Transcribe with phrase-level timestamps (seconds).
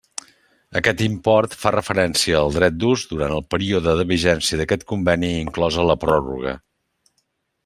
[0.79, 5.89] Aquest import fa referència al dret d'ús durant el període de vigència d'aquest conveni inclosa
[5.91, 6.61] la pròrroga.